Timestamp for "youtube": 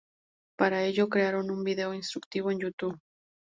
2.61-2.99